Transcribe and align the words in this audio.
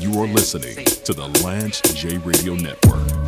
You 0.00 0.20
are 0.20 0.26
listening 0.26 0.84
to 1.04 1.12
the 1.12 1.28
Lance 1.44 1.80
J 1.94 2.18
Radio 2.18 2.54
Network. 2.54 3.19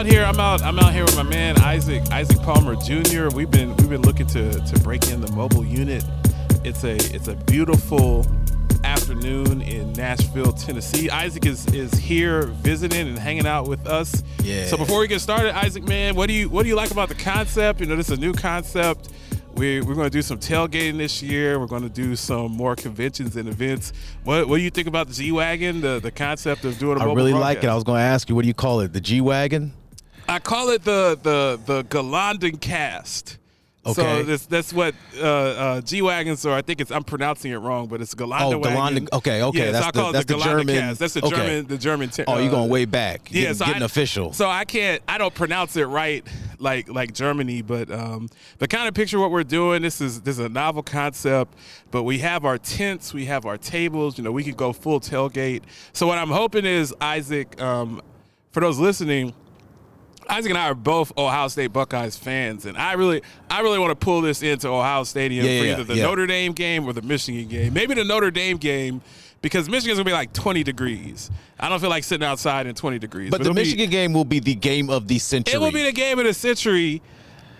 Out 0.00 0.06
here. 0.06 0.24
I'm 0.24 0.40
out. 0.40 0.62
I'm 0.62 0.78
out 0.78 0.94
here 0.94 1.04
with 1.04 1.14
my 1.14 1.22
man 1.22 1.58
Isaac 1.58 2.02
Isaac 2.10 2.40
Palmer 2.40 2.74
Jr. 2.74 3.28
We've 3.36 3.50
been 3.50 3.76
we've 3.76 3.90
been 3.90 4.00
looking 4.00 4.26
to 4.28 4.50
to 4.52 4.80
break 4.80 5.10
in 5.10 5.20
the 5.20 5.30
mobile 5.32 5.62
unit. 5.62 6.02
It's 6.64 6.84
a 6.84 6.94
it's 7.14 7.28
a 7.28 7.34
beautiful 7.34 8.26
afternoon 8.82 9.60
in 9.60 9.92
Nashville, 9.92 10.52
Tennessee. 10.52 11.10
Isaac 11.10 11.44
is 11.44 11.66
is 11.74 11.92
here 11.92 12.44
visiting 12.44 13.08
and 13.08 13.18
hanging 13.18 13.46
out 13.46 13.68
with 13.68 13.86
us. 13.86 14.22
Yeah. 14.42 14.68
So 14.68 14.78
before 14.78 15.00
we 15.00 15.06
get 15.06 15.20
started, 15.20 15.54
Isaac, 15.54 15.84
man, 15.84 16.14
what 16.14 16.28
do 16.28 16.32
you 16.32 16.48
what 16.48 16.62
do 16.62 16.70
you 16.70 16.76
like 16.76 16.92
about 16.92 17.10
the 17.10 17.14
concept? 17.14 17.80
You 17.80 17.86
know, 17.86 17.96
this 17.96 18.08
is 18.08 18.16
a 18.16 18.20
new 18.20 18.32
concept. 18.32 19.10
We, 19.56 19.82
we're 19.82 19.94
going 19.94 20.06
to 20.06 20.10
do 20.10 20.22
some 20.22 20.38
tailgating 20.38 20.96
this 20.96 21.22
year. 21.22 21.58
We're 21.58 21.66
going 21.66 21.82
to 21.82 21.88
do 21.90 22.16
some 22.16 22.52
more 22.52 22.76
conventions 22.76 23.36
and 23.36 23.48
events. 23.48 23.92
What, 24.22 24.48
what 24.48 24.56
do 24.56 24.62
you 24.62 24.70
think 24.70 24.86
about 24.86 25.08
the 25.08 25.12
G 25.12 25.32
Wagon, 25.32 25.80
the, 25.82 25.98
the 25.98 26.12
concept 26.12 26.64
of 26.64 26.78
doing 26.78 26.96
a 26.96 27.00
I 27.00 27.04
mobile 27.04 27.20
I 27.20 27.24
really 27.24 27.34
like 27.34 27.64
it. 27.64 27.66
I 27.66 27.74
was 27.74 27.84
going 27.84 27.98
to 27.98 28.04
ask 28.04 28.28
you, 28.30 28.36
what 28.36 28.42
do 28.42 28.48
you 28.48 28.54
call 28.54 28.80
it? 28.80 28.92
The 28.94 29.00
G 29.00 29.20
wagon? 29.20 29.74
I 30.30 30.38
call 30.38 30.70
it 30.70 30.84
the 30.84 31.18
the 31.22 31.60
the 31.66 31.84
Gelandecast. 31.84 33.36
So 33.82 33.90
Okay. 33.92 34.22
that's 34.24 34.44
that's 34.44 34.72
what 34.74 34.94
uh, 35.18 35.24
uh, 35.24 35.80
G 35.80 36.02
wagons 36.02 36.44
are. 36.44 36.54
I 36.54 36.60
think 36.60 36.82
it's 36.82 36.90
I'm 36.90 37.02
pronouncing 37.02 37.50
it 37.50 37.56
wrong, 37.56 37.88
but 37.88 38.02
it's 38.02 38.14
Galanda 38.14 38.54
Oh, 38.54 38.58
wagon. 38.58 39.08
Okay, 39.10 39.42
okay, 39.42 39.58
Yeah, 39.58 39.64
so 39.66 39.72
that's 39.72 39.86
I 39.86 39.90
the- 39.90 39.98
call 40.00 40.12
that's 40.12 40.24
it 40.24 40.28
the 40.28 40.36
the 40.36 40.44
German- 40.44 40.66
cast. 40.66 40.98
That's 41.00 41.14
the 41.14 41.24
okay. 41.24 41.36
German 41.36 41.66
the 41.66 41.78
German. 41.78 42.10
Ter- 42.10 42.24
Oh, 42.28 42.36
you're 42.38 42.48
uh, 42.48 42.50
going 42.50 42.68
way 42.68 42.84
back. 42.84 43.30
yeah, 43.32 43.40
Getting, 43.40 43.54
so 43.56 43.64
getting 43.64 43.82
I, 43.82 43.86
official. 43.86 44.32
So 44.34 44.48
I 44.50 44.66
can't, 44.66 45.02
I 45.08 45.16
don't 45.16 45.34
pronounce 45.34 45.76
it 45.76 45.86
right, 45.86 46.22
like 46.58 46.90
like 46.90 47.14
Germany, 47.14 47.62
but 47.62 47.90
um, 47.90 48.28
but 48.58 48.68
kind 48.68 48.86
of 48.86 48.92
picture 48.92 49.18
what 49.18 49.30
we're 49.30 49.44
doing. 49.44 49.80
This 49.80 50.02
is 50.02 50.20
this 50.20 50.38
is 50.38 50.44
a 50.44 50.50
novel 50.50 50.82
concept, 50.82 51.54
but 51.90 52.02
we 52.02 52.18
have 52.18 52.44
our 52.44 52.58
tents, 52.58 53.14
we 53.14 53.24
have 53.24 53.46
our 53.46 53.56
tables. 53.56 54.18
You 54.18 54.24
know, 54.24 54.30
we 54.32 54.44
could 54.44 54.58
go 54.58 54.74
full 54.74 55.00
tailgate. 55.00 55.62
So 55.94 56.06
what 56.06 56.18
I'm 56.18 56.30
hoping 56.30 56.66
is 56.66 56.94
Isaac, 57.00 57.58
um, 57.60 58.02
for 58.52 58.60
those 58.60 58.78
listening. 58.78 59.32
Isaac 60.30 60.50
and 60.50 60.58
I 60.58 60.70
are 60.70 60.74
both 60.74 61.12
Ohio 61.18 61.48
State 61.48 61.72
Buckeyes 61.72 62.16
fans, 62.16 62.64
and 62.66 62.76
I 62.76 62.92
really, 62.94 63.22
I 63.50 63.60
really 63.60 63.78
want 63.78 63.90
to 63.90 63.96
pull 63.96 64.20
this 64.20 64.42
into 64.42 64.68
Ohio 64.68 65.04
Stadium 65.04 65.44
Yeah, 65.44 65.60
for 65.60 65.66
either 65.66 65.84
the 65.84 65.96
yeah. 65.96 66.04
Notre 66.04 66.26
Dame 66.26 66.52
game 66.52 66.86
or 66.86 66.92
the 66.92 67.02
Michigan 67.02 67.48
game. 67.48 67.72
Maybe 67.72 67.94
the 67.94 68.04
Notre 68.04 68.30
Dame 68.30 68.56
game 68.56 69.02
because 69.42 69.68
Michigan's 69.68 69.98
gonna 69.98 70.04
be 70.04 70.12
like 70.12 70.32
20 70.32 70.62
degrees. 70.62 71.30
I 71.58 71.68
don't 71.68 71.80
feel 71.80 71.90
like 71.90 72.04
sitting 72.04 72.26
outside 72.26 72.66
in 72.66 72.74
20 72.74 72.98
degrees. 72.98 73.30
but 73.30 73.38
the 73.38 73.42
it'll 73.44 73.54
be- 73.54 73.62
Michigan 73.62 73.90
game 73.90 74.12
will 74.12 74.24
be 74.24 74.38
the 74.38 74.54
game 74.54 74.88
of 74.90 75.08
the 75.08 75.18
century. 75.18 75.54
it 75.54 75.58
will 75.58 75.72
be 75.72 75.82
the 75.82 75.92
game 75.92 76.18
of 76.18 76.24
the 76.26 76.34
century, 76.34 77.02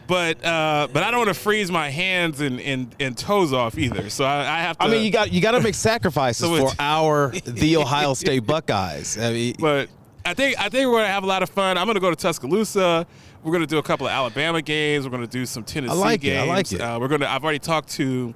but 0.07 0.45
uh, 0.45 0.89
but 0.93 1.03
I 1.03 1.11
don't 1.11 1.21
want 1.21 1.29
to 1.29 1.41
freeze 1.41 1.71
my 1.71 1.89
hands 1.89 2.41
and, 2.41 2.61
and, 2.61 2.95
and 3.01 3.17
toes 3.17 3.53
off 3.53 3.79
either. 3.79 4.11
So 4.11 4.25
I, 4.25 4.41
I 4.41 4.61
have 4.63 4.77
to. 4.79 4.85
I 4.85 4.89
mean, 4.89 5.05
you 5.05 5.11
got 5.11 5.33
you 5.33 5.41
got 5.41 5.53
to 5.53 5.61
make 5.61 5.75
sacrifices 5.93 6.47
So 6.47 6.69
for 6.69 6.75
our 6.79 7.31
the 7.47 7.77
Ohio 7.77 8.15
State 8.15 8.47
Buckeyes. 8.47 9.17
I 9.19 9.33
mean, 9.33 9.55
But 9.59 9.89
I 10.25 10.35
think 10.35 10.59
I 10.61 10.69
think 10.69 10.87
we're 10.89 10.99
gonna 10.99 11.09
have 11.09 11.25
a 11.25 11.27
lot 11.27 11.43
of 11.43 11.51
fun. 11.51 11.79
I'm 11.79 11.87
gonna 11.87 12.01
go 12.01 12.11
to 12.11 12.17
Tuscaloosa. 12.17 13.07
We're 13.43 13.53
gonna 13.53 13.67
do 13.67 13.79
a 13.79 13.83
couple 13.83 14.07
of 14.07 14.13
Alabama 14.13 14.61
games. 14.63 15.05
We're 15.05 15.11
gonna 15.13 15.27
do 15.27 15.47
some 15.47 15.65
Tennessee 15.65 15.93
I 15.93 15.97
like 15.97 16.21
it. 16.21 16.31
games. 16.31 16.43
I 16.43 16.53
like 16.53 16.73
it. 16.73 16.81
Uh, 16.81 16.99
we're 17.01 17.09
gonna. 17.09 17.27
I've 17.27 17.43
already 17.43 17.59
talked 17.59 17.89
to 17.93 18.35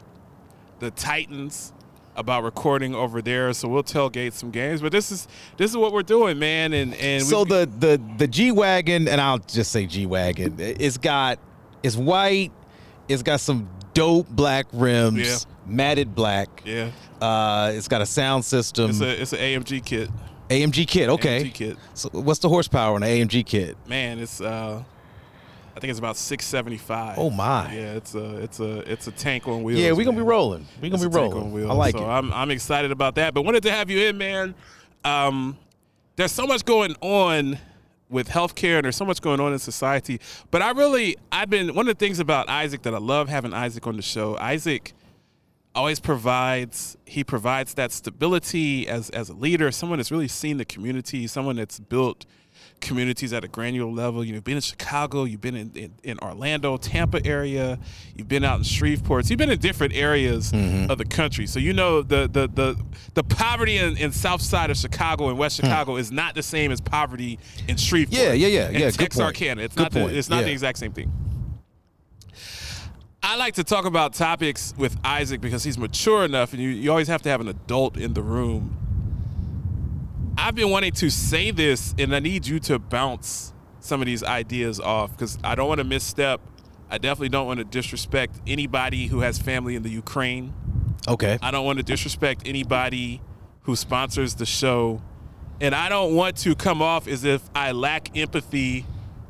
the 0.81 0.91
Titans 0.91 1.73
about 2.17 2.43
recording 2.45 2.95
over 2.95 3.21
there, 3.21 3.53
so 3.53 3.69
we'll 3.69 3.83
tailgate 3.83 4.33
some 4.33 4.51
games. 4.51 4.81
But 4.81 4.93
this 4.93 5.13
is 5.13 5.29
this 5.57 5.71
is 5.71 5.77
what 5.77 5.93
we're 5.93 6.03
doing, 6.03 6.39
man. 6.39 6.73
And 6.73 6.95
and 6.95 7.23
so 7.23 7.45
the 7.45 7.69
the 7.79 8.01
the 8.19 8.27
G 8.27 8.51
wagon, 8.51 9.07
and 9.07 9.21
I'll 9.21 9.39
just 9.39 9.71
say 9.71 9.87
G 9.87 10.07
wagon. 10.07 10.57
It's 10.59 10.97
got 10.97 11.39
it's 11.83 11.97
white. 11.97 12.51
It's 13.09 13.23
got 13.23 13.41
some 13.41 13.69
dope 13.93 14.29
black 14.31 14.67
rims, 14.73 15.19
Yeah. 15.29 15.37
matted 15.67 16.15
black. 16.15 16.49
yeah, 16.65 16.91
Uh, 17.21 17.71
it's 17.75 17.87
got 17.87 18.01
a 18.01 18.07
sound 18.07 18.45
system. 18.45 18.89
it's 18.91 19.01
a 19.03 19.21
it's 19.23 19.33
an 19.35 19.39
AMG 19.41 19.85
kit. 19.85 20.09
AMG 20.49 20.87
kit. 20.87 21.09
Okay. 21.09 21.45
AMG 21.45 21.55
kit. 21.55 21.77
So 21.95 22.09
what's 22.13 22.41
the 22.41 22.49
horsepower 22.49 22.95
on 22.95 23.01
the 23.01 23.07
AMG 23.07 23.47
kit? 23.47 23.77
Man, 23.87 24.19
it's 24.19 24.41
uh, 24.41 24.83
I 25.77 25.81
think 25.81 25.91
it's 25.91 25.99
about 25.99 26.17
675. 26.17 27.19
Oh, 27.19 27.31
my. 27.31 27.75
Yeah, 27.75 27.93
it's 27.95 28.15
a 28.15 28.37
it's 28.37 28.61
a 28.61 28.91
it's 28.91 29.07
a 29.07 29.11
tank 29.11 29.49
on 29.49 29.63
wheels. 29.63 29.81
Yeah, 29.81 29.93
we're 29.93 30.05
gonna 30.05 30.17
be 30.17 30.23
rolling. 30.23 30.67
We're 30.81 30.91
gonna 30.91 31.09
be 31.09 31.15
rolling. 31.15 31.53
wheels. 31.53 31.71
I 31.71 31.75
like 31.75 31.97
so 31.97 32.05
it. 32.05 32.09
I'm 32.09 32.33
I'm 32.33 32.51
excited 32.51 32.93
about 32.93 33.17
that. 33.17 33.35
But 33.35 33.43
wanted 33.43 33.65
to 33.65 33.73
have 33.73 33.91
you 33.91 34.01
in, 34.07 34.17
man. 34.17 34.55
Um, 35.05 35.59
there's 36.17 36.33
so 36.33 36.47
much 36.47 36.65
going 36.65 36.95
on 37.01 37.59
with 38.09 38.29
healthcare, 38.29 38.77
and 38.77 38.85
there's 38.85 38.97
so 38.97 39.05
much 39.05 39.21
going 39.21 39.41
on 39.41 39.53
in 39.53 39.59
society. 39.59 40.21
But 40.53 40.63
I 40.63 40.71
really, 40.71 41.17
I've 41.33 41.51
been 41.51 41.75
one 41.75 41.89
of 41.89 41.99
the 41.99 41.99
things 41.99 42.21
about 42.21 42.49
Isaac 42.49 42.83
that 42.83 42.95
I 42.95 42.99
love 42.99 43.29
having 43.29 43.53
Isaac 43.53 43.85
on 43.87 43.97
the 43.97 44.03
show. 44.03 44.37
Isaac 44.39 44.93
always 45.75 46.01
provides 46.01 46.97
he 47.05 47.25
provides 47.25 47.75
that 47.75 47.93
stability 47.93 48.89
as 48.89 49.11
as 49.11 49.29
a 49.29 49.35
leader, 49.35 49.71
someone 49.71 49.99
that's 49.99 50.11
really 50.13 50.29
seen 50.29 50.57
the 50.59 50.65
community, 50.65 51.27
someone 51.27 51.57
that's 51.57 51.79
built 51.81 52.27
communities 52.81 53.33
at 53.33 53.43
a 53.45 53.49
granular 53.49 53.91
level. 53.91 54.23
You've 54.25 54.45
been 54.45 54.57
in 54.57 54.61
Chicago, 54.61 55.25
you've 55.25 55.41
been 55.41 55.57
in, 55.57 55.71
in, 55.75 55.95
in 56.03 56.19
Orlando, 56.21 56.77
Tampa 56.77 57.25
area, 57.27 57.79
you've 58.15 58.29
been 58.29 58.45
out 58.45 58.59
in 58.59 58.63
Shreveport, 58.65 59.29
you've 59.31 59.39
been 59.39 59.51
in 59.51 59.59
different 59.59 59.95
areas 59.95 60.53
Mm-hmm. 60.53 60.91
of 60.91 60.99
the 60.99 61.05
country. 61.05 61.47
So 61.47 61.59
you 61.59 61.73
know 61.73 62.03
the 62.03 62.29
the 62.31 62.47
the, 62.49 62.77
the 63.15 63.25
poverty 63.25 63.79
in, 63.79 63.97
in 63.97 64.13
South 64.13 64.43
Side 64.43 64.71
of 64.71 64.77
Chicago 64.77 65.29
and 65.29 65.39
West 65.39 65.57
Chicago 65.57 65.97
is 65.97 66.13
not 66.13 66.35
the 66.35 66.43
same 66.43 66.71
as 66.71 66.81
poverty 66.81 67.39
in 67.69 67.77
Shreveport. 67.77 68.19
Hmm. 68.19 68.25
Yeah, 68.27 68.33
yeah, 68.35 68.47
yeah, 68.47 68.71
yeah, 68.71 68.79
good 68.79 68.81
point. 68.83 68.97
Texarkana. 68.99 69.63
It's 69.63 69.75
Good 69.75 69.83
not 69.83 69.93
the, 69.93 70.01
point, 70.01 70.17
it's 70.17 70.29
not 70.29 70.45
the 70.45 70.53
exact 70.53 70.79
same 70.79 70.93
thing. 70.93 71.11
I 73.27 73.37
like 73.37 73.55
to 73.55 73.65
talk 73.65 73.87
about 73.87 74.13
topics 74.13 74.75
with 74.77 74.99
Isaac 75.03 75.41
because 75.41 75.65
he's 75.65 75.79
mature 75.79 76.27
enough, 76.27 76.53
and 76.53 76.61
you, 76.61 76.69
you 76.69 76.91
always 76.91 77.09
have 77.09 77.23
to 77.23 77.31
have 77.31 77.41
an 77.41 77.49
adult 77.49 77.97
in 77.97 78.13
the 78.13 78.21
room. 78.21 78.77
I've 80.37 80.55
been 80.55 80.69
wanting 80.69 80.93
to 80.93 81.09
say 81.09 81.51
this, 81.51 81.95
and 81.99 82.15
I 82.15 82.19
need 82.19 82.47
you 82.47 82.61
to 82.61 82.79
bounce 82.79 83.55
some 83.81 84.03
of 84.03 84.07
these 84.07 84.23
ideas 84.23 84.79
off 84.79 85.13
because 85.13 85.39
I 85.43 85.55
don't 85.55 85.69
want 85.69 85.79
to 85.79 85.85
misstep. 85.85 86.43
I 86.91 86.99
definitely 86.99 87.31
don't 87.31 87.47
want 87.47 87.59
to 87.59 87.65
disrespect 87.65 88.37
anybody 88.47 89.07
who 89.07 89.21
has 89.21 89.39
family 89.39 89.75
in 89.75 89.83
the 89.83 89.91
Ukraine. 89.91 90.53
Okay. 91.09 91.39
I 91.41 91.51
don't 91.51 91.65
want 91.65 91.79
to 91.79 91.83
disrespect 91.83 92.43
anybody 92.45 93.23
who 93.63 93.75
sponsors 93.75 94.35
the 94.35 94.47
show. 94.47 95.01
And 95.63 95.75
I 95.75 95.89
don't 95.89 96.15
want 96.15 96.37
to 96.39 96.55
come 96.55 96.83
off 96.83 97.09
as 97.09 97.25
if 97.25 97.43
I 97.55 97.73
lack 97.73 98.15
empathy 98.19 98.85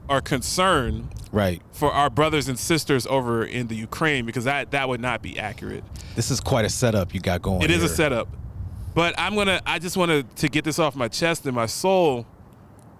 or 0.08 0.20
concern 0.20 1.10
Right. 1.34 1.60
for 1.72 1.92
our 1.92 2.08
brothers 2.10 2.48
and 2.48 2.56
sisters 2.56 3.06
over 3.08 3.44
in 3.44 3.66
the 3.66 3.74
Ukraine 3.74 4.24
because 4.24 4.44
that 4.44 4.70
that 4.70 4.88
would 4.88 5.00
not 5.00 5.20
be 5.20 5.38
accurate. 5.38 5.82
This 6.14 6.30
is 6.30 6.40
quite 6.40 6.64
a 6.64 6.70
setup 6.70 7.12
you 7.12 7.20
got 7.20 7.42
going. 7.42 7.62
It 7.62 7.70
is 7.70 7.82
a 7.82 7.88
setup. 7.88 8.28
But 8.94 9.18
I'm 9.18 9.34
gonna 9.34 9.60
I 9.66 9.80
just 9.80 9.96
wanted 9.96 10.36
to 10.36 10.48
get 10.48 10.64
this 10.64 10.78
off 10.78 10.94
my 10.94 11.08
chest 11.08 11.44
and 11.44 11.54
my 11.54 11.66
soul. 11.66 12.26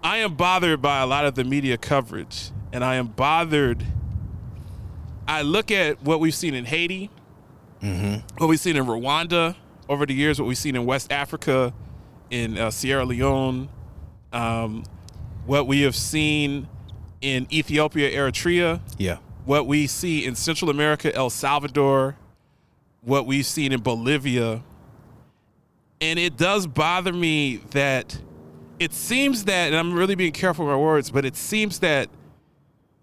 I 0.02 0.18
am 0.18 0.34
bothered 0.34 0.82
by 0.82 1.00
a 1.00 1.06
lot 1.06 1.24
of 1.24 1.34
the 1.34 1.44
media 1.44 1.78
coverage. 1.78 2.50
And 2.72 2.84
I 2.84 2.96
am 2.96 3.06
bothered. 3.06 3.86
I 5.28 5.42
look 5.42 5.70
at 5.70 6.02
what 6.02 6.18
we've 6.18 6.34
seen 6.34 6.54
in 6.54 6.64
Haiti, 6.64 7.08
what 8.36 8.48
we've 8.48 8.58
seen 8.58 8.76
in 8.76 8.84
Rwanda 8.84 9.54
over 9.88 10.04
the 10.04 10.12
years, 10.12 10.40
what 10.40 10.48
we've 10.48 10.58
seen 10.58 10.74
in 10.74 10.84
West 10.84 11.12
Africa, 11.12 11.72
in 12.30 12.58
uh, 12.58 12.72
Sierra 12.72 13.04
Leone, 13.04 13.68
um, 14.32 14.82
what 15.46 15.68
we 15.68 15.82
have 15.82 15.94
seen 15.94 16.68
in 17.24 17.46
Ethiopia, 17.50 18.10
Eritrea, 18.10 18.80
Yeah. 18.98 19.16
what 19.46 19.66
we 19.66 19.86
see 19.86 20.26
in 20.26 20.34
Central 20.34 20.70
America, 20.70 21.14
El 21.14 21.30
Salvador, 21.30 22.16
what 23.00 23.26
we've 23.26 23.46
seen 23.46 23.72
in 23.72 23.80
Bolivia. 23.80 24.62
And 26.02 26.18
it 26.18 26.36
does 26.36 26.66
bother 26.66 27.14
me 27.14 27.60
that 27.70 28.18
it 28.78 28.92
seems 28.92 29.44
that, 29.44 29.68
and 29.68 29.76
I'm 29.76 29.94
really 29.94 30.14
being 30.14 30.32
careful 30.32 30.66
with 30.66 30.72
my 30.72 30.78
words, 30.78 31.10
but 31.10 31.24
it 31.24 31.34
seems 31.34 31.78
that 31.78 32.10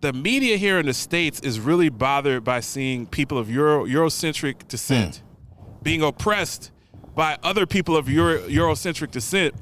the 0.01 0.13
media 0.13 0.57
here 0.57 0.77
in 0.77 0.85
the 0.85 0.93
States 0.93 1.39
is 1.39 1.59
really 1.59 1.89
bothered 1.89 2.43
by 2.43 2.59
seeing 2.59 3.07
people 3.07 3.39
of 3.39 3.49
Euro, 3.49 3.85
Eurocentric 3.85 4.67
descent 4.67 5.23
hmm. 5.57 5.73
being 5.81 6.03
oppressed 6.03 6.71
by 7.15 7.39
other 7.41 7.65
people 7.65 7.95
of 7.97 8.07
Euro, 8.07 8.39
Eurocentric 8.47 9.09
descent. 9.09 9.55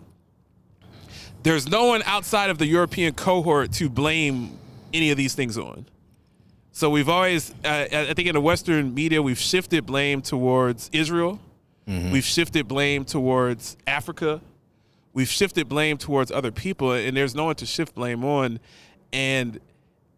There's 1.43 1.69
no 1.69 1.85
one 1.85 2.03
outside 2.03 2.49
of 2.49 2.57
the 2.57 2.65
European 2.65 3.13
cohort 3.13 3.71
to 3.73 3.89
blame 3.89 4.57
any 4.93 5.11
of 5.11 5.17
these 5.17 5.33
things 5.35 5.57
on. 5.57 5.85
So 6.71 6.89
we've 6.89 7.09
always, 7.09 7.51
uh, 7.63 7.87
I 7.91 8.13
think 8.13 8.27
in 8.27 8.33
the 8.33 8.41
Western 8.41 8.93
media, 8.93 9.21
we've 9.21 9.39
shifted 9.39 9.85
blame 9.85 10.21
towards 10.21 10.89
Israel. 10.93 11.39
We've 12.11 12.23
shifted 12.25 12.67
blame 12.67 13.03
towards 13.03 13.75
Africa. 13.87 14.41
We've 15.13 15.27
shifted 15.29 15.67
blame 15.67 15.97
towards 15.97 16.31
other 16.31 16.51
people, 16.51 16.91
and 16.91 17.17
there's 17.17 17.33
no 17.33 17.45
one 17.45 17.55
to 17.55 17.65
shift 17.65 17.95
blame 17.95 18.23
on. 18.23 18.59
And 19.11 19.59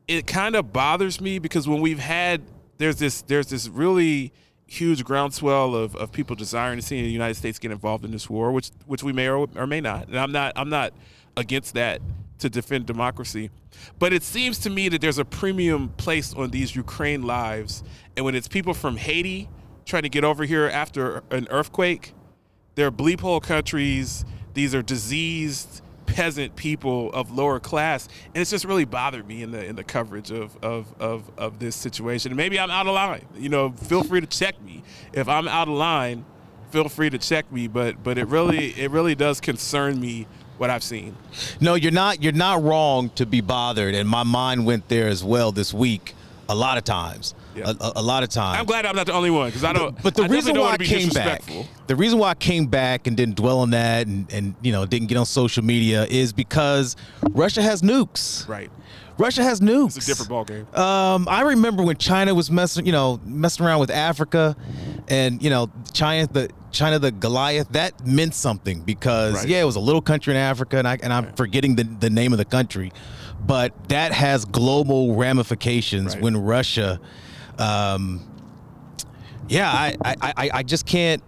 it 0.08 0.28
kind 0.28 0.56
of 0.56 0.74
bothers 0.74 1.22
me 1.22 1.40
because 1.40 1.68
when 1.68 1.80
we've 1.82 2.00
had 2.00 2.42
there's 2.78 2.98
this 2.98 3.22
there's 3.22 3.48
this 3.48 3.70
really 3.70 4.34
huge 4.72 5.04
groundswell 5.04 5.76
of, 5.76 5.98
of 5.98 6.14
people 6.14 6.34
desiring 6.34 6.80
to 6.80 6.86
see 6.86 7.02
the 7.02 7.10
United 7.10 7.36
States 7.36 7.60
get 7.60 7.72
involved 7.72 8.06
in 8.06 8.12
this 8.12 8.30
war, 8.30 8.54
which 8.54 8.72
which 8.86 9.04
we 9.04 9.12
may 9.12 9.28
or, 9.28 9.48
or 9.56 9.68
may 9.68 9.82
not. 9.82 10.08
And 10.08 10.18
I'm 10.18 10.32
not 10.32 10.54
I'm 10.56 10.70
not 10.70 10.94
against 11.36 11.74
that 11.74 12.02
to 12.40 12.50
defend 12.50 12.86
democracy. 12.86 13.50
But 14.00 14.14
it 14.14 14.24
seems 14.24 14.58
to 14.60 14.70
me 14.70 14.88
that 14.90 15.02
there's 15.02 15.18
a 15.18 15.26
premium 15.26 15.90
placed 15.98 16.38
on 16.38 16.52
these 16.52 16.76
Ukraine 16.76 17.22
lives. 17.22 17.84
And 18.16 18.26
when 18.26 18.34
it's 18.34 18.48
people 18.48 18.74
from 18.74 18.96
Haiti 18.96 19.50
trying 19.86 20.04
to 20.04 20.10
get 20.10 20.24
over 20.24 20.46
here 20.46 20.68
after 20.68 21.22
an 21.32 21.48
earthquake, 21.50 22.14
they're 22.76 22.92
bleep 22.92 23.20
hole 23.20 23.42
countries. 23.42 24.24
These 24.54 24.74
are 24.74 24.82
diseased 24.82 25.81
peasant 26.14 26.56
people 26.56 27.12
of 27.14 27.32
lower 27.32 27.60
class, 27.60 28.08
and 28.34 28.42
it's 28.42 28.52
just 28.52 28.66
really 28.66 28.86
bothered 28.86 29.28
me 29.28 29.44
in 29.44 29.52
the 29.52 29.66
in 29.66 29.76
the 29.76 29.84
coverage 29.84 30.32
of 30.32 30.56
of 30.64 30.94
of, 31.00 31.30
of 31.38 31.60
this 31.60 31.76
situation. 31.76 32.32
And 32.32 32.38
maybe 32.38 32.60
I'm 32.60 32.72
out 32.72 32.88
of 32.88 32.94
line. 32.94 33.26
You 33.36 33.50
know, 33.50 33.72
feel 33.72 34.04
free 34.04 34.22
to 34.22 34.28
check 34.28 34.62
me 34.62 34.84
if 35.14 35.28
I'm 35.28 35.48
out 35.48 35.68
of 35.68 35.74
line. 35.76 36.26
Feel 36.72 36.88
free 36.88 37.10
to 37.10 37.18
check 37.18 37.52
me, 37.52 37.68
but 37.68 38.04
but 38.04 38.18
it 38.18 38.28
really 38.28 38.72
it 38.80 38.92
really 38.92 39.16
does 39.16 39.42
concern 39.42 40.00
me 40.00 40.28
what 40.58 40.70
I've 40.70 40.84
seen. 40.84 41.16
No, 41.60 41.76
you're 41.76 41.92
not. 41.92 42.22
You're 42.22 42.34
not 42.34 42.62
wrong 42.62 43.10
to 43.12 43.26
be 43.26 43.42
bothered, 43.42 43.96
and 43.96 44.08
my 44.08 44.24
mind 44.24 44.66
went 44.66 44.88
there 44.90 45.08
as 45.08 45.24
well 45.24 45.52
this 45.52 45.74
week. 45.74 46.16
A 46.52 46.56
lot 46.56 46.78
of 46.78 46.84
times, 46.84 47.34
Yeah. 47.56 47.72
a, 47.80 47.94
a- 47.96 48.02
lot 48.02 48.24
of 48.24 48.30
times. 48.30 48.60
I'm 48.60 48.66
glad 48.66 48.86
I'm 48.86 48.96
not 48.96 49.06
the 49.06 49.14
only 49.14 49.30
one 49.30 49.48
because 49.48 49.64
I 49.64 49.72
don't. 49.74 49.96
But 50.04 50.16
the 50.16 50.24
I 50.24 50.28
reason 50.28 50.60
why 50.60 50.72
I 50.74 50.78
came 50.78 51.10
back, 51.10 51.42
the 51.88 51.96
reason 51.96 52.20
why 52.20 52.32
I 52.32 52.36
came 52.36 52.66
back 52.68 53.08
and 53.08 53.16
didn't 53.16 53.36
dwell 53.36 53.60
on 53.60 53.70
that, 53.72 54.08
and 54.08 54.32
and 54.34 54.56
you 54.62 54.72
know 54.72 54.86
didn't 54.86 55.08
get 55.08 55.18
on 55.18 55.26
social 55.26 55.64
media 55.64 56.06
is 56.06 56.34
because 56.34 56.96
Russia 57.32 57.62
has 57.62 57.82
nukes. 57.82 58.48
Right, 58.50 58.70
Russia 59.18 59.44
has 59.44 59.62
nukes. 59.62 59.96
it's 59.98 60.08
a 60.08 60.10
different 60.12 60.30
ball 60.30 60.44
game. 60.46 60.68
Um, 60.76 61.28
I 61.30 61.42
remember 61.42 61.84
when 61.84 61.96
China 61.98 62.36
was 62.36 62.52
messing, 62.52 62.86
you 62.86 62.92
know, 62.92 63.20
messing 63.26 63.66
around 63.66 63.80
with 63.80 63.92
Africa, 63.92 64.56
and 65.10 65.42
you 65.44 65.50
know, 65.50 65.70
China 65.94 66.28
the 66.32 66.50
China 66.72 67.00
the 67.00 67.12
Goliath 67.12 67.70
that 67.74 68.06
meant 68.06 68.34
something 68.34 68.82
because 68.82 69.36
Right. 69.36 69.48
yeah, 69.48 69.62
it 69.62 69.66
was 69.66 69.76
a 69.76 69.80
little 69.82 70.02
country 70.02 70.34
in 70.34 70.38
Africa, 70.40 70.78
and 70.78 70.88
I 70.88 70.98
and 71.02 71.12
I'm 71.12 71.34
forgetting 71.34 71.76
the 71.76 71.84
the 71.84 72.10
name 72.10 72.32
of 72.34 72.38
the 72.38 72.46
country, 72.46 72.92
but 73.46 73.74
that 73.90 74.12
has 74.14 74.46
global 74.46 75.16
ramifications 75.16 76.14
Right. 76.16 76.24
when 76.24 76.38
Russia, 76.38 77.00
um, 77.58 78.22
yeah, 79.50 79.70
I 79.70 79.96
I, 80.04 80.16
I, 80.22 80.50
I 80.56 80.64
just 80.64 80.86
can't, 80.86 81.22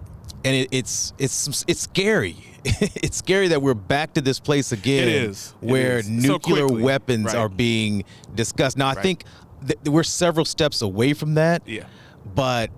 and 0.45 0.55
it, 0.55 0.69
it's 0.71 1.13
it's 1.17 1.63
it's 1.67 1.81
scary. 1.81 2.37
it's 2.65 3.17
scary 3.17 3.49
that 3.49 3.61
we're 3.61 3.73
back 3.73 4.13
to 4.13 4.21
this 4.21 4.39
place 4.39 4.71
again, 4.71 5.07
It 5.09 5.13
is. 5.15 5.53
It 5.61 5.67
where 5.69 5.97
is. 5.97 6.09
Nuclear 6.09 6.65
quickly. 6.67 6.81
weapons 6.83 7.25
Right. 7.25 7.35
are 7.35 7.49
being 7.49 8.05
discussed. 8.35 8.77
Now, 8.77 8.87
I 8.87 8.93
Right. 8.93 9.03
think 9.03 9.25
th- 9.67 9.79
we're 9.85 10.03
several 10.03 10.45
steps 10.45 10.81
away 10.81 11.11
from 11.13 11.33
that. 11.33 11.63
Yeah. 11.65 11.83
But 12.33 12.69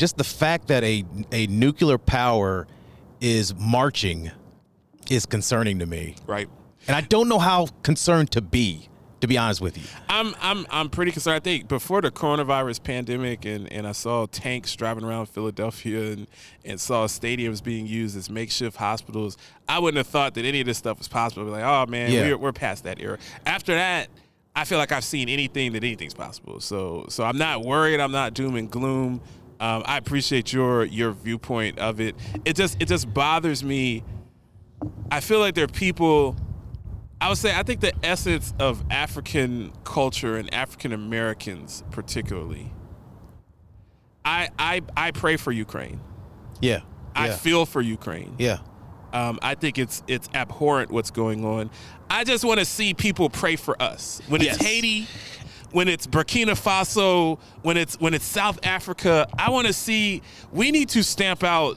just 0.00 0.16
the 0.16 0.24
fact 0.24 0.68
that 0.68 0.82
a 0.82 1.04
a 1.30 1.46
nuclear 1.48 1.98
power 1.98 2.66
is 3.20 3.54
marching 3.54 4.30
is 5.10 5.26
concerning 5.26 5.78
to 5.78 5.86
me, 5.86 6.14
Right. 6.26 6.48
and 6.88 6.96
I 6.96 7.02
don't 7.02 7.28
know 7.28 7.38
how 7.38 7.66
concerned 7.82 8.30
to 8.32 8.40
be. 8.40 8.86
To 9.20 9.26
be 9.28 9.36
honest 9.36 9.60
with 9.60 9.76
you, 9.76 9.84
I'm 10.08 10.34
I'm 10.40 10.66
I'm 10.70 10.88
pretty 10.88 11.12
concerned. 11.12 11.36
I 11.36 11.40
think 11.40 11.68
before 11.68 12.00
the 12.00 12.10
coronavirus 12.10 12.82
pandemic, 12.82 13.44
and, 13.44 13.70
and 13.70 13.86
I 13.86 13.92
saw 13.92 14.24
tanks 14.24 14.74
driving 14.74 15.04
around 15.04 15.26
Philadelphia, 15.26 16.12
and 16.12 16.26
and 16.64 16.80
saw 16.80 17.06
stadiums 17.06 17.62
being 17.62 17.86
used 17.86 18.16
as 18.16 18.30
makeshift 18.30 18.78
hospitals. 18.78 19.36
I 19.68 19.78
wouldn't 19.78 19.98
have 19.98 20.06
thought 20.06 20.32
that 20.36 20.46
any 20.46 20.60
of 20.60 20.66
this 20.66 20.78
stuff 20.78 20.96
was 20.96 21.06
possible. 21.08 21.42
I'd 21.42 21.46
be 21.46 21.50
like, 21.52 21.64
oh 21.64 21.84
man, 21.90 22.10
Yeah. 22.10 22.22
we're 22.28 22.38
we're 22.38 22.52
past 22.54 22.84
that 22.84 22.98
era. 22.98 23.18
After 23.44 23.74
that, 23.74 24.08
I 24.56 24.64
feel 24.64 24.78
like 24.78 24.90
I've 24.90 25.04
seen 25.04 25.28
anything 25.28 25.72
that 25.74 25.84
anything's 25.84 26.14
possible. 26.14 26.58
So 26.60 27.04
so 27.10 27.22
I'm 27.22 27.36
not 27.36 27.62
worried. 27.62 28.00
I'm 28.00 28.12
not 28.12 28.32
doom 28.32 28.56
and 28.56 28.70
gloom. 28.70 29.20
Um, 29.60 29.82
I 29.86 29.98
appreciate 29.98 30.52
your 30.52 30.84
your 30.84 31.12
viewpoint 31.12 31.78
of 31.78 32.00
it. 32.00 32.16
It 32.44 32.56
just 32.56 32.80
it 32.80 32.88
just 32.88 33.12
bothers 33.12 33.62
me. 33.62 34.02
I 35.10 35.20
feel 35.20 35.38
like 35.38 35.54
there 35.54 35.64
are 35.64 35.68
people. 35.68 36.34
I 37.20 37.28
would 37.28 37.36
say 37.36 37.54
I 37.54 37.62
think 37.62 37.80
the 37.80 37.92
essence 38.02 38.54
of 38.58 38.82
African 38.90 39.72
culture 39.84 40.36
and 40.36 40.52
African 40.54 40.92
Americans 40.92 41.84
particularly. 41.90 42.72
I 44.24 44.48
I 44.58 44.82
I 44.96 45.10
pray 45.10 45.36
for 45.36 45.52
Ukraine. 45.52 46.00
yeah, 46.60 46.80
I 47.14 47.28
yeah, 47.28 47.36
feel 47.36 47.66
for 47.66 47.80
Ukraine. 47.80 48.34
yeah, 48.38 48.58
Um, 49.12 49.38
I 49.42 49.54
think 49.54 49.78
it's 49.78 50.02
it's 50.06 50.28
abhorrent 50.34 50.90
what's 50.90 51.10
going 51.10 51.44
on. 51.44 51.70
I 52.08 52.24
just 52.24 52.44
want 52.44 52.58
to 52.60 52.64
see 52.64 52.92
people 52.94 53.30
pray 53.30 53.56
for 53.56 53.80
us. 53.80 54.20
When 54.28 54.42
it's 54.42 54.56
Haiti, 54.62 55.06
when 55.72 55.88
it's 55.88 56.06
Burkina 56.06 56.52
Faso, 56.52 57.38
when 57.62 57.76
it's 57.76 57.98
when 58.00 58.14
it's 58.14 58.24
South 58.24 58.58
Africa, 58.62 59.28
I 59.38 59.50
want 59.50 59.66
to 59.66 59.72
see. 59.72 60.22
We 60.52 60.70
need 60.70 60.88
to 60.90 61.02
stamp 61.02 61.42
out 61.44 61.76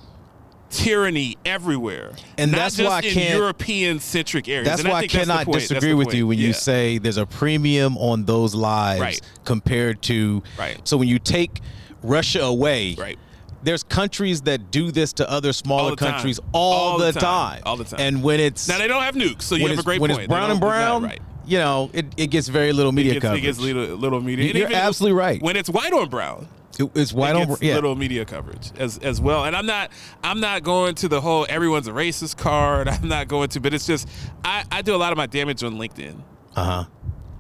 tyranny 0.69 1.37
everywhere, 1.45 2.13
And 2.37 2.51
that's 2.51 2.79
why 2.79 2.85
I 2.95 2.99
in 3.01 3.13
can't- 3.13 3.35
European 3.37 3.99
centric 3.99 4.49
areas. 4.49 4.67
That's 4.67 4.81
And 4.81 4.89
why 4.89 4.99
I 4.99 5.01
the 5.01 5.07
cannot. 5.07 5.45
Disagree 5.51 5.93
with 5.93 6.07
point. 6.07 6.17
you 6.17 6.25
when 6.27 6.39
you 6.39 6.51
say 6.51 6.97
there's 6.97 7.17
a 7.17 7.27
premium 7.27 7.95
on 7.97 8.25
those 8.25 8.55
lives 8.55 8.99
Right. 9.01 9.21
compared 9.45 10.01
to. 10.03 10.41
Right. 10.57 10.79
So 10.83 10.97
when 10.97 11.07
you 11.07 11.19
take 11.19 11.59
Russia 12.01 12.41
away, 12.41 12.95
Right. 12.97 13.19
there's 13.63 13.83
countries 13.83 14.41
that 14.41 14.71
do 14.71 14.91
this 14.91 15.13
to 15.13 15.29
other 15.29 15.53
smaller 15.53 15.91
All 15.91 15.95
countries 15.95 16.39
all, 16.53 16.73
All 16.93 16.97
the, 16.97 17.11
time. 17.11 17.21
time. 17.21 17.61
All 17.67 17.77
the 17.77 17.83
time. 17.83 17.99
And 17.99 18.23
when 18.23 18.39
it's 18.39 18.67
Now 18.67 18.79
they 18.79 18.87
don't 18.87 19.03
have 19.03 19.13
nukes, 19.13 19.43
so 19.43 19.53
you 19.53 19.61
when 19.65 19.69
have 19.73 19.79
a 19.79 19.83
great 19.83 20.01
when 20.01 20.09
point. 20.09 20.21
it's 20.23 20.27
brown 20.27 20.49
and 20.49 20.59
brown, 20.59 21.03
right? 21.03 21.21
You 21.45 21.57
know, 21.57 21.89
it, 21.93 22.05
it 22.17 22.27
gets 22.27 22.47
very 22.47 22.73
little 22.73 22.91
media 22.91 23.11
It 23.11 23.15
gets, 23.15 23.23
it 23.23 23.27
coverage. 23.27 23.43
gets 23.43 23.59
little, 23.59 23.95
little 23.95 24.21
media. 24.21 24.45
You're 24.53 24.57
even 24.67 24.73
absolutely 24.73 25.17
right. 25.17 25.41
When 25.41 25.55
it's 25.55 25.69
white 25.69 25.93
on 25.93 26.09
brown, 26.09 26.47
It- 26.79 26.91
it's 26.95 27.13
white 27.13 27.35
it 27.35 27.41
on 27.41 27.47
gets 27.47 27.61
yeah. 27.61 27.75
little 27.75 27.95
media 27.95 28.25
coverage 28.25 28.71
as 28.77 28.97
as 28.99 29.19
well. 29.21 29.45
And 29.45 29.55
I'm 29.55 29.65
not 29.65 29.91
I'm 30.23 30.39
not 30.39 30.63
going 30.63 30.95
to 30.95 31.07
the 31.07 31.21
whole 31.21 31.45
everyone's 31.49 31.87
a 31.87 31.91
racist 31.91 32.37
card. 32.37 32.87
I'm 32.93 33.07
not 33.07 33.27
going 33.27 33.49
to, 33.49 33.59
but 33.59 33.73
it's 33.73 33.85
just 33.87 34.07
I, 34.43 34.63
I 34.71 34.81
do 34.81 34.95
a 34.95 34.97
lot 34.97 35.11
of 35.11 35.17
my 35.17 35.27
damage 35.27 35.63
on 35.63 35.75
LinkedIn. 35.75 36.19
Uh 36.55 36.63
huh. 36.63 36.85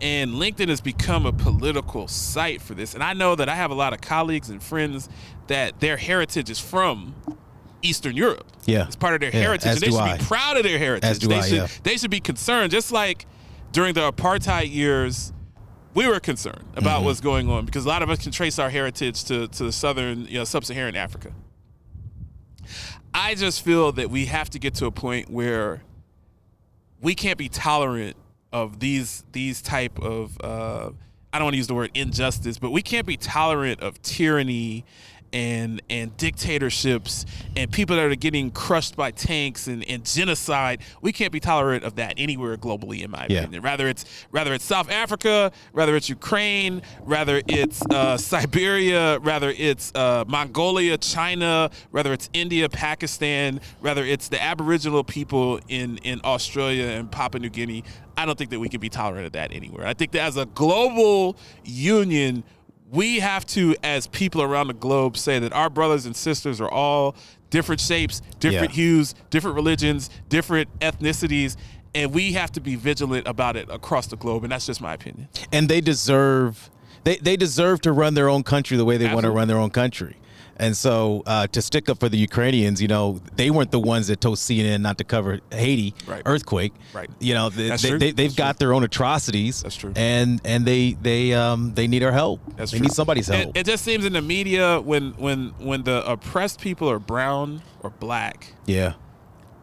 And 0.01 0.31
LinkedIn 0.31 0.67
has 0.67 0.81
become 0.81 1.25
a 1.25 1.31
political 1.31 2.09
site 2.09 2.61
for 2.61 2.73
this. 2.73 2.93
And 2.93 3.01
I 3.01 3.13
know 3.13 3.35
that 3.35 3.47
I 3.47 3.55
have 3.55 3.71
a 3.71 3.73
lot 3.75 3.93
of 3.93 4.01
colleagues 4.01 4.49
and 4.49 4.61
friends 4.61 5.07
that 5.47 5.79
their 5.79 5.95
heritage 5.95 6.49
is 6.49 6.59
from 6.59 7.15
Eastern 7.81 8.15
Europe. 8.17 8.45
Yeah. 8.65 8.85
It's 8.85 8.97
part 8.97 9.13
of 9.13 9.21
their 9.21 9.29
Yeah, 9.33 9.41
heritage. 9.41 9.71
And 9.71 9.79
they 9.79 9.91
should 9.91 9.99
I. 9.99 10.17
be 10.17 10.23
proud 10.25 10.57
of 10.57 10.63
their 10.63 10.77
heritage. 10.77 11.09
As 11.09 11.19
do 11.19 11.27
they 11.27 11.37
I, 11.39 11.41
should 11.41 11.57
yeah. 11.57 11.67
they 11.83 11.95
should 11.97 12.11
be 12.11 12.19
concerned. 12.19 12.71
Just 12.71 12.91
like 12.91 13.25
during 13.73 13.93
the 13.93 14.09
apartheid 14.11 14.73
years, 14.73 15.33
we 15.93 16.07
were 16.07 16.19
concerned 16.19 16.63
about 16.75 16.97
Mm-hmm. 16.97 17.05
what's 17.05 17.19
going 17.19 17.49
on 17.49 17.65
because 17.65 17.85
a 17.85 17.87
lot 17.89 18.01
of 18.01 18.09
us 18.09 18.19
can 18.19 18.31
trace 18.31 18.57
our 18.59 18.69
heritage 18.69 19.25
to, 19.25 19.47
to 19.49 19.65
the 19.65 19.71
southern, 19.71 20.25
you 20.27 20.37
know, 20.37 20.43
sub-Saharan 20.45 20.95
Africa. 20.95 21.33
I 23.13 23.35
just 23.35 23.61
feel 23.63 23.91
that 23.93 24.09
we 24.09 24.25
have 24.27 24.49
to 24.51 24.59
get 24.59 24.75
to 24.75 24.85
a 24.85 24.91
point 24.91 25.29
where 25.29 25.83
we 27.01 27.13
can't 27.13 27.37
be 27.37 27.49
tolerant 27.49 28.15
of 28.51 28.79
these 28.79 29.25
these 29.33 29.61
type 29.61 29.99
of 29.99 30.37
uh, 30.41 30.91
I 31.31 31.39
don't 31.39 31.45
want 31.45 31.53
to 31.53 31.57
use 31.57 31.67
the 31.67 31.73
word 31.75 31.91
injustice, 31.95 32.57
but 32.59 32.71
we 32.71 32.81
can't 32.81 33.05
be 33.07 33.17
tolerant 33.17 33.81
of 33.81 34.01
tyranny 34.01 34.85
and 35.33 35.81
and 35.89 36.15
dictatorships 36.17 37.25
and 37.57 37.71
people 37.71 37.95
that 37.95 38.05
are 38.05 38.15
getting 38.15 38.51
crushed 38.51 38.95
by 38.95 39.11
tanks 39.11 39.67
and, 39.67 39.83
and 39.89 40.05
genocide. 40.05 40.81
We 41.01 41.11
can't 41.11 41.31
be 41.31 41.39
tolerant 41.39 41.83
of 41.83 41.95
that 41.95 42.13
anywhere 42.17 42.55
globally, 42.57 43.03
in 43.03 43.11
my 43.11 43.25
Yeah. 43.29 43.39
opinion. 43.41 43.63
Rather 43.63 43.87
it's 43.89 44.05
rather 44.31 44.53
it's 44.53 44.63
South 44.63 44.89
Africa, 44.91 45.51
rather 45.73 45.95
it's 45.95 46.07
Ukraine, 46.09 46.81
rather 47.01 47.41
it's 47.47 47.81
uh, 47.91 48.17
Siberia, 48.17 49.19
rather 49.19 49.49
it's 49.49 49.91
uh, 49.95 50.23
Mongolia, 50.27 50.97
China, 50.97 51.69
rather 51.91 52.13
it's 52.13 52.29
India, 52.33 52.69
Pakistan, 52.69 53.59
rather 53.81 54.05
it's 54.05 54.29
the 54.29 54.41
Aboriginal 54.41 55.03
people 55.03 55.59
in 55.67 55.97
in 55.99 56.21
Australia 56.23 56.85
and 56.85 57.11
Papua 57.11 57.39
New 57.41 57.49
Guinea. 57.49 57.83
I 58.15 58.27
don't 58.27 58.37
think 58.37 58.51
that 58.51 58.59
we 58.59 58.69
can 58.69 58.79
be 58.79 58.89
tolerant 58.89 59.25
of 59.25 59.31
that 59.31 59.51
anywhere. 59.51 59.87
I 59.87 59.95
think 59.95 60.11
that 60.11 60.21
as 60.21 60.37
a 60.37 60.45
global 60.45 61.35
union, 61.63 62.43
we 62.93 63.19
have 63.19 63.45
to, 63.47 63.75
as 63.83 64.07
people 64.07 64.41
around 64.41 64.67
the 64.67 64.73
globe, 64.73 65.17
say 65.17 65.39
that 65.39 65.51
our 65.51 65.69
brothers 65.69 66.05
and 66.05 66.15
sisters 66.15 66.61
are 66.61 66.69
all 66.69 67.15
different 67.49 67.81
shapes, 67.81 68.21
different 68.39 68.69
Yeah. 68.69 68.75
hues, 68.75 69.15
different 69.31 69.55
religions, 69.55 70.09
different 70.29 70.69
ethnicities, 70.79 71.55
and 71.95 72.13
we 72.13 72.33
have 72.33 72.51
to 72.53 72.61
be 72.61 72.75
vigilant 72.75 73.27
about 73.27 73.55
it 73.55 73.67
across 73.69 74.07
the 74.07 74.15
globe. 74.15 74.43
And 74.43 74.51
that's 74.51 74.65
just 74.67 74.79
my 74.81 74.93
opinion. 74.93 75.27
and 75.51 75.67
they 75.67 75.81
deserve 75.81 76.69
they, 77.03 77.17
they 77.17 77.35
deserve 77.35 77.81
to 77.81 77.91
run 77.91 78.13
their 78.13 78.29
own 78.29 78.43
country 78.43 78.77
the 78.77 78.85
way 78.85 78.95
they 78.95 79.13
want 79.13 79.25
to 79.25 79.31
run 79.31 79.49
their 79.49 79.57
own 79.57 79.69
country. 79.71 80.15
And 80.57 80.77
so 80.77 81.23
uh, 81.25 81.47
to 81.47 81.61
stick 81.61 81.89
up 81.89 81.99
for 81.99 82.09
the 82.09 82.17
Ukrainians, 82.17 82.81
you 82.81 82.87
know, 82.87 83.19
they 83.35 83.49
weren't 83.49 83.71
the 83.71 83.79
ones 83.79 84.07
that 84.07 84.21
told 84.21 84.37
CNN 84.37 84.81
not 84.81 84.97
to 84.99 85.03
cover 85.03 85.39
Haiti 85.51 85.95
Right. 86.05 86.21
earthquake. 86.25 86.73
Right. 86.93 87.09
You 87.19 87.33
know, 87.33 87.49
they, 87.49 87.69
That's 87.69 87.81
they, 87.81 87.89
true. 87.89 87.99
they, 87.99 88.11
they've 88.11 88.29
That's 88.29 88.35
got 88.35 88.59
their 88.59 88.73
own 88.73 88.83
atrocities. 88.83 89.63
That's 89.63 89.75
true. 89.75 89.93
And 89.95 90.39
and 90.45 90.65
they 90.65 90.93
they 91.01 91.33
um 91.33 91.73
they 91.73 91.87
need 91.87 92.03
our 92.03 92.11
help. 92.11 92.39
That's 92.55 92.71
they 92.71 92.77
true. 92.77 92.85
need 92.85 92.93
somebody's 92.93 93.29
It- 93.29 93.35
help. 93.35 93.57
It, 93.57 93.65
just 93.65 93.83
seems 93.83 94.05
in 94.05 94.13
the 94.13 94.21
media 94.21 94.79
when 94.79 95.11
when 95.13 95.49
when 95.59 95.83
the 95.83 96.05
oppressed 96.09 96.61
people 96.61 96.89
are 96.89 96.99
brown 96.99 97.61
or 97.81 97.89
black, 97.89 98.53
yeah. 98.65 98.93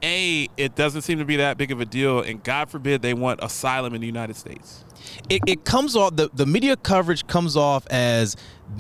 A 0.03 0.49
it 0.57 0.75
doesn't 0.75 1.03
seem 1.03 1.19
to 1.19 1.25
be 1.25 1.37
that 1.37 1.57
big 1.59 1.71
of 1.71 1.81
a 1.81 1.85
deal, 1.85 2.21
and 2.21 2.43
God 2.43 2.71
forbid 2.71 3.03
they 3.03 3.15
want 3.15 3.41
asylum 3.43 3.95
in 3.95 4.01
the 4.01 4.07
United 4.07 4.37
States. 4.37 4.85
it, 5.29 5.41
it 5.47 5.65
comes 5.65 5.97
off 5.97 6.17
the, 6.17 6.29
the 6.35 6.47
media 6.47 6.77
coverage 6.77 7.27
comes 7.27 7.57
off 7.57 7.87
as 7.89 8.37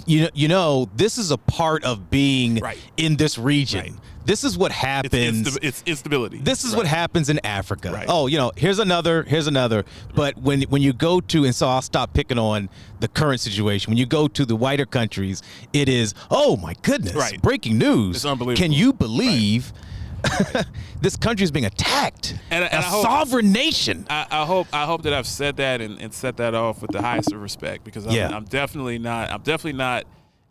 you 0.06 0.22
know 0.22 0.28
you 0.34 0.48
know 0.48 0.88
this 0.94 1.16
is 1.18 1.30
a 1.30 1.38
part 1.38 1.82
of 1.84 2.10
being 2.10 2.56
Right. 2.56 2.78
in 2.96 3.16
this 3.16 3.38
region. 3.38 3.80
Right. 3.80 3.92
This 4.26 4.44
is 4.44 4.56
what 4.56 4.70
It's, 4.70 4.78
happens. 4.80 5.48
insta- 5.48 5.58
it's 5.62 5.82
instability. 5.86 6.38
this 6.38 6.62
is 6.62 6.72
Right. 6.72 6.78
what 6.78 6.86
happens 6.86 7.30
in 7.30 7.44
Africa. 7.44 7.90
Right. 7.90 8.04
Oh, 8.08 8.26
you 8.26 8.36
know, 8.36 8.52
here's 8.54 8.78
another, 8.78 9.22
here's 9.24 9.46
another. 9.46 9.84
But 10.14 10.36
when 10.36 10.62
when 10.64 10.82
you 10.82 10.92
go 10.92 11.20
to, 11.22 11.44
and 11.46 11.54
so 11.54 11.66
I'll 11.66 11.82
stop 11.82 12.12
picking 12.12 12.38
on 12.38 12.68
the 13.00 13.08
current 13.08 13.40
situation. 13.40 13.90
When 13.90 13.96
you 13.98 14.06
go 14.06 14.28
to 14.28 14.44
the 14.44 14.54
whiter 14.54 14.84
countries, 14.86 15.42
it 15.72 15.88
is, 15.88 16.14
oh 16.30 16.56
my 16.58 16.74
goodness, 16.82 17.14
Right. 17.14 17.40
breaking 17.40 17.78
news. 17.78 18.16
It's 18.16 18.24
unbelievable. 18.26 18.62
Can 18.62 18.72
you 18.72 18.92
believe 18.92 19.72
this 21.00 21.16
country 21.16 21.44
is 21.44 21.50
being 21.50 21.64
attacked? 21.66 22.34
And- 22.50 22.64
and 22.64 22.72
a 22.74 22.78
I 22.78 22.82
hope- 22.82 23.02
sovereign 23.02 23.52
nation. 23.52 24.06
I, 24.10 24.26
I 24.30 24.44
hope 24.44 24.66
I 24.72 24.84
hope 24.84 25.02
that 25.02 25.12
I've 25.14 25.26
said 25.26 25.56
that 25.58 25.80
and, 25.80 26.00
and 26.00 26.12
set 26.12 26.36
that 26.38 26.54
off 26.54 26.82
with 26.82 26.90
the 26.92 27.00
highest 27.02 27.32
of 27.32 27.40
respect 27.40 27.84
because 27.84 28.06
I'm, 28.06 28.12
Yeah. 28.12 28.28
I'm 28.34 28.44
definitely 28.44 28.98
not 28.98 29.30
I'm 29.30 29.42
definitely 29.42 29.78
not 29.78 30.04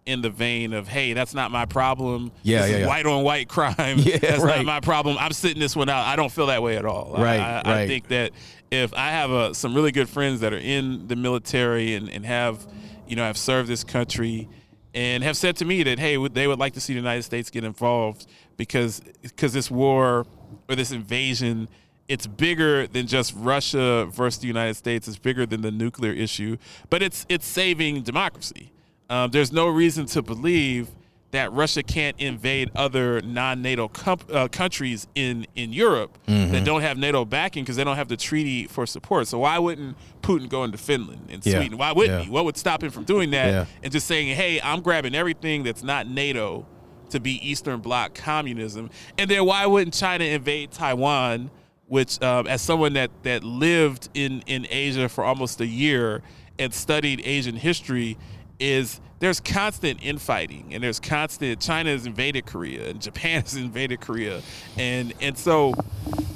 in 0.06 0.22
the 0.22 0.30
vein 0.30 0.74
of 0.74 0.88
hey 0.88 1.14
that's 1.14 1.34
not 1.36 1.52
my 1.52 1.66
problem 1.66 2.32
Yeah, 2.42 2.62
this 2.62 2.70
yeah, 2.72 2.76
is 2.78 2.82
yeah. 2.82 2.88
white 2.88 3.06
on 3.06 3.24
white 3.24 3.48
crime 3.48 3.76
Yeah, 4.00 4.18
that's 4.18 4.42
right. 4.42 4.58
not 4.58 4.66
my 4.66 4.80
problem 4.80 5.18
I'm 5.20 5.34
sitting 5.34 5.60
this 5.60 5.76
one 5.76 5.88
out 5.90 6.08
I 6.08 6.16
don't 6.16 6.32
feel 6.32 6.48
that 6.48 6.64
way 6.64 6.78
at 6.78 6.86
all 6.86 7.14
I- 7.16 7.22
Right, 7.22 7.40
I, 7.40 7.84
I 7.84 7.88
think 7.88 8.08
that 8.08 8.32
if 8.72 8.94
I 8.94 9.10
have 9.12 9.30
a, 9.32 9.54
some 9.54 9.76
really 9.76 9.92
good 9.92 10.10
friends 10.10 10.40
that 10.42 10.54
are 10.54 10.58
in 10.60 11.08
the 11.08 11.16
military 11.16 11.94
and, 11.96 12.10
and 12.10 12.26
have 12.26 12.66
you 13.08 13.16
know 13.16 13.24
have 13.24 13.38
served 13.38 13.68
this 13.70 13.84
country 13.84 14.48
and 14.94 15.24
have 15.24 15.38
said 15.38 15.56
to 15.58 15.66
me 15.66 15.84
that 15.84 16.00
hey 16.00 16.16
they 16.30 16.48
would 16.48 16.60
like 16.60 16.74
to 16.74 16.82
see 16.82 16.94
the 16.94 17.00
United 17.00 17.24
States 17.24 17.50
get 17.50 17.64
involved 17.64 18.28
because 18.58 19.02
because 19.22 19.54
this 19.54 19.70
war 19.70 20.26
or 20.68 20.76
this 20.76 20.92
invasion 20.92 21.68
it's 22.10 22.26
bigger 22.26 22.88
than 22.88 23.06
just 23.06 23.34
Russia 23.38 24.08
versus 24.12 24.42
the 24.42 24.48
United 24.48 24.74
States. 24.74 25.08
It's 25.08 25.20
bigger 25.20 25.46
than 25.46 25.62
the 25.62 25.70
nuclear 25.72 26.12
issue, 26.12 26.58
but 26.90 27.04
it's 27.04 27.26
it's 27.30 27.46
saving 27.46 28.02
democracy. 28.02 28.72
Um, 29.10 29.30
there's 29.32 29.54
no 29.54 29.68
reason 29.68 30.08
to 30.08 30.22
believe 30.22 30.90
that 31.32 31.52
Russia 31.54 31.84
can't 31.84 32.20
invade 32.20 32.72
other 32.76 33.22
non-NATO 33.22 33.88
com- 33.90 34.18
uh, 34.32 34.48
countries 34.48 35.08
in 35.16 35.46
in 35.56 35.72
Europe 35.72 36.18
Mm-hmm. 36.28 36.52
that 36.54 36.64
don't 36.66 36.82
have 36.82 36.98
NATO 36.98 37.26
backing 37.26 37.64
because 37.64 37.76
they 37.76 37.84
don't 37.84 37.96
have 37.98 38.08
the 38.08 38.18
treaty 38.18 38.66
for 38.66 38.86
support. 38.88 39.28
So 39.28 39.40
why 39.40 39.60
wouldn't 39.60 39.96
Putin 40.22 40.50
go 40.50 40.64
into 40.64 40.78
Finland 40.78 41.28
and 41.30 41.46
Yeah. 41.46 41.58
Sweden? 41.60 41.78
Why 41.78 41.92
wouldn't 41.92 42.20
Yeah. 42.20 42.26
he? 42.26 42.32
What 42.32 42.46
would 42.46 42.58
stop 42.58 42.84
him 42.84 42.90
from 42.92 43.04
doing 43.04 43.32
that 43.32 43.48
Yeah. 43.48 43.66
and 43.84 43.92
just 43.92 44.08
saying, 44.08 44.36
"Hey, 44.36 44.60
I'm 44.62 44.82
grabbing 44.82 45.14
everything 45.16 45.64
that's 45.64 45.84
not 45.84 46.08
NATO 46.08 46.66
to 47.12 47.20
be 47.20 47.34
Eastern 47.48 47.80
Bloc 47.80 48.14
communism"? 48.16 48.90
And 49.18 49.30
then 49.30 49.46
why 49.46 49.66
wouldn't 49.66 49.94
China 49.94 50.24
invade 50.26 50.72
Taiwan? 50.72 51.52
Which, 51.88 52.22
um, 52.22 52.46
as 52.48 52.62
someone 52.62 52.94
that 52.94 53.12
that 53.24 53.44
lived 53.44 54.10
in 54.14 54.44
in 54.48 54.68
Asia 54.70 55.10
for 55.10 55.24
almost 55.24 55.60
a 55.62 55.66
year 55.68 56.22
and 56.60 56.74
studied 56.74 57.22
Asian 57.26 57.56
history, 57.56 58.18
is 58.60 59.00
there's 59.20 59.40
constant 59.40 60.02
infighting 60.02 60.74
and 60.74 60.84
there's 60.84 61.00
constant 61.00 61.60
China 61.62 61.92
has 61.92 62.06
invaded 62.06 62.46
Korea 62.46 62.90
and 62.90 63.02
Japan 63.02 63.42
has 63.44 63.56
invaded 63.56 64.02
Korea, 64.02 64.42
and 64.78 65.14
and 65.22 65.38
so 65.38 65.74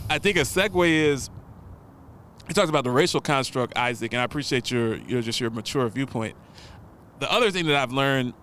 I 0.10 0.20
think 0.20 0.38
a 0.38 0.42
segue 0.42 0.90
is 0.90 1.30
he 2.48 2.54
talks 2.54 2.70
about 2.70 2.84
the 2.84 2.92
racial 2.92 3.22
construct, 3.22 3.78
Isaac, 3.78 4.14
and 4.14 4.22
I 4.22 4.26
appreciate 4.26 4.70
your 4.70 4.96
your 4.96 5.22
just 5.22 5.40
your 5.40 5.50
mature 5.50 5.88
viewpoint. 5.90 6.36
The 7.20 7.32
other 7.32 7.52
thing 7.52 7.68
that 7.68 7.76
I've 7.76 7.94
learned, 7.94 8.34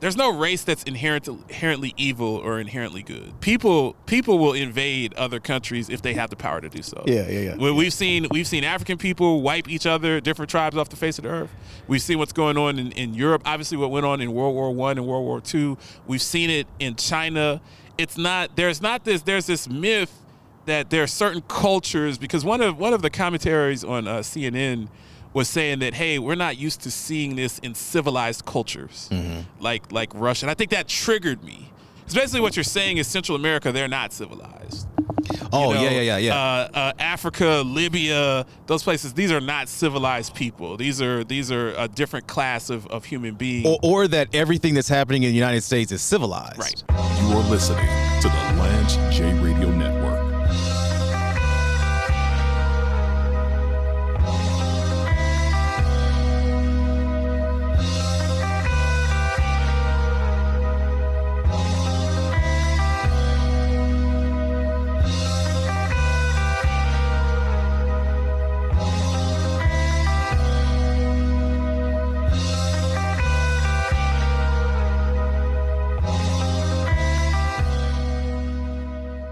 there's 0.00 0.16
no 0.16 0.36
race 0.36 0.62
that's 0.62 0.82
inherent, 0.82 1.26
inherently 1.26 1.94
evil 1.96 2.36
or 2.36 2.60
inherently 2.60 3.02
good. 3.02 3.40
People 3.40 3.94
people 4.06 4.38
will 4.38 4.52
invade 4.52 5.14
other 5.14 5.40
countries 5.40 5.88
if 5.88 6.02
they 6.02 6.14
have 6.14 6.30
the 6.30 6.36
power 6.36 6.60
to 6.60 6.68
do 6.68 6.82
so. 6.82 7.02
Yeah, 7.06 7.26
yeah, 7.28 7.56
yeah. 7.56 7.72
We've 7.72 7.92
seen 7.92 8.26
we've 8.30 8.46
seen 8.46 8.64
African 8.64 8.98
people 8.98 9.40
wipe 9.40 9.68
each 9.68 9.86
other, 9.86 10.20
different 10.20 10.50
tribes 10.50 10.76
off 10.76 10.90
the 10.90 10.96
face 10.96 11.18
of 11.18 11.24
the 11.24 11.30
earth. 11.30 11.50
We've 11.88 12.02
seen 12.02 12.18
what's 12.18 12.32
going 12.32 12.58
on 12.58 12.78
in, 12.78 12.92
in 12.92 13.14
Europe. 13.14 13.42
Obviously, 13.46 13.78
what 13.78 13.90
went 13.90 14.04
on 14.04 14.20
in 14.20 14.32
World 14.32 14.54
War 14.54 14.72
One 14.72 14.98
and 14.98 15.06
World 15.06 15.24
War 15.24 15.40
Two. 15.40 15.78
We've 16.06 16.22
seen 16.22 16.50
it 16.50 16.66
in 16.78 16.96
China. 16.96 17.60
It's 17.96 18.18
not 18.18 18.54
there's 18.56 18.82
not 18.82 19.04
this 19.04 19.22
there's 19.22 19.46
this 19.46 19.68
myth 19.68 20.12
that 20.66 20.90
there 20.90 21.02
are 21.02 21.08
certain 21.08 21.42
cultures 21.42 22.18
because 22.18 22.44
one 22.44 22.60
of 22.60 22.78
one 22.78 22.92
of 22.92 23.00
the 23.00 23.10
commentaries 23.10 23.82
on 23.82 24.06
uh, 24.06 24.18
CNN 24.18 24.88
was 25.36 25.48
saying 25.48 25.80
that 25.80 25.92
hey 25.92 26.18
we're 26.18 26.34
not 26.34 26.56
used 26.56 26.80
to 26.80 26.90
seeing 26.90 27.36
this 27.36 27.58
in 27.58 27.74
civilized 27.74 28.44
cultures 28.46 29.10
like 29.60 29.92
like 29.92 30.10
Russia 30.14 30.46
and 30.46 30.50
I 30.50 30.54
think 30.54 30.70
that 30.70 30.88
triggered 30.88 31.44
me. 31.44 31.70
It's 32.06 32.14
basically 32.14 32.40
what 32.40 32.56
you're 32.56 32.64
saying 32.64 32.96
is 32.96 33.06
Central 33.06 33.36
America 33.36 33.70
they're 33.70 33.86
not 33.86 34.12
civilized. 34.14 34.86
Oh 35.52 35.68
You 35.68 35.74
know, 35.74 35.82
yeah, 35.82 35.90
yeah, 35.90 36.00
yeah, 36.00 36.16
yeah. 36.18 36.34
Uh, 36.34 36.68
uh, 36.72 36.92
Africa, 36.98 37.62
Libya, 37.66 38.46
those 38.66 38.82
places. 38.82 39.12
These 39.12 39.32
are 39.32 39.40
not 39.40 39.68
civilized 39.68 40.34
people. 40.34 40.76
These 40.76 41.02
are 41.02 41.24
these 41.24 41.50
are 41.50 41.74
a 41.76 41.88
different 41.88 42.26
class 42.26 42.70
of, 42.70 42.86
of 42.86 43.04
human 43.04 43.34
being. 43.34 43.66
or, 43.66 43.78
or 43.82 44.08
that 44.08 44.34
everything 44.34 44.74
that's 44.74 44.88
happening 44.88 45.24
in 45.24 45.30
the 45.30 45.34
United 45.34 45.62
States 45.62 45.92
is 45.92 46.00
civilized. 46.00 46.58
right. 46.58 46.82
You 47.20 47.36
are 47.36 47.50
listening 47.50 47.86
to 48.22 48.28
the 48.28 48.60
Lance 48.60 48.96
J 49.14 49.32
Radio 49.40 49.70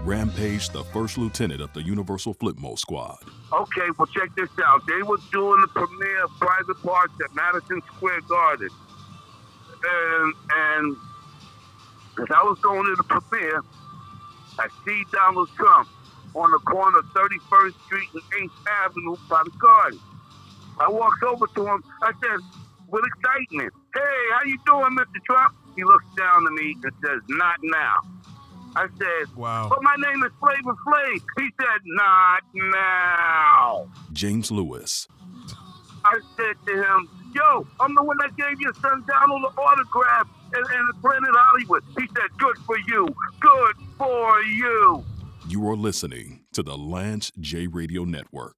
Rampage, 0.05 0.69
the 0.69 0.83
first 0.83 1.17
lieutenant 1.17 1.61
of 1.61 1.73
the 1.73 1.81
Universal 1.81 2.35
Flipmode 2.35 2.77
Squad. 2.77 3.17
Okay, 3.51 3.87
well, 3.97 4.05
check 4.05 4.29
this 4.35 4.49
out. 4.63 4.85
They 4.87 5.01
were 5.01 5.17
doing 5.31 5.61
the 5.61 5.67
premiere 5.67 6.25
of 6.25 6.31
Private 6.39 6.81
Parts 6.83 7.13
at 7.23 7.33
Madison 7.33 7.81
Square 7.95 8.21
Garden. 8.21 8.69
And, 9.83 10.33
and 10.53 10.97
as 12.21 12.27
I 12.29 12.43
was 12.43 12.59
going 12.61 12.85
to 12.85 12.95
the 12.95 13.03
premiere, 13.03 13.63
I 14.59 14.67
see 14.85 15.03
Donald 15.11 15.49
Trump 15.55 15.89
on 16.35 16.51
the 16.51 16.59
corner 16.59 16.99
of 16.99 17.05
31st 17.05 17.73
Street 17.85 18.09
and 18.13 18.49
8th 18.49 18.85
Avenue 18.85 19.15
by 19.27 19.41
the 19.43 19.51
garden. 19.57 19.99
I 20.79 20.87
walked 20.87 21.23
over 21.23 21.47
to 21.47 21.65
him. 21.65 21.83
I 22.03 22.11
said, 22.21 22.39
with 22.89 23.03
excitement, 23.05 23.73
hey, 23.95 24.01
how 24.33 24.43
you 24.45 24.59
doing, 24.67 24.97
Mr. 24.97 25.23
Trump? 25.25 25.55
He 25.75 25.83
looks 25.83 26.05
down 26.15 26.45
at 26.45 26.53
me 26.53 26.75
and 26.83 26.93
says, 27.03 27.21
not 27.27 27.57
now. 27.63 28.14
I 28.75 28.87
said, 28.97 29.35
Wow. 29.35 29.67
but 29.69 29.79
my 29.81 29.95
name 29.97 30.23
is 30.23 30.31
Flavor 30.39 30.75
Flav. 30.85 31.21
He 31.37 31.49
said, 31.59 31.81
not 31.85 32.41
now. 32.53 33.87
James 34.13 34.51
Lewis, 34.51 35.07
I 36.03 36.19
said 36.37 36.55
to 36.67 36.73
him, 36.83 37.09
yo, 37.33 37.65
I'm 37.79 37.95
the 37.95 38.03
one 38.03 38.17
that 38.19 38.35
gave 38.37 38.59
your 38.59 38.73
son 38.75 39.03
Donald 39.07 39.43
the 39.43 39.61
autograph 39.61 40.27
in, 40.55 40.59
in 40.59 41.01
Planet 41.01 41.29
Hollywood. 41.33 41.83
He 41.97 42.05
said, 42.07 42.37
good 42.37 42.57
for 42.59 42.77
you. 42.87 43.07
Good 43.39 43.75
for 43.97 44.41
you. 44.41 45.03
you 45.47 45.67
are 45.69 45.75
listening 45.75 46.41
to 46.53 46.61
the 46.63 46.77
Lance 46.77 47.31
J 47.39 47.67
Radio 47.67 48.03
Network. 48.03 48.55